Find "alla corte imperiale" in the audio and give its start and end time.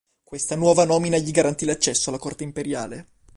2.09-3.05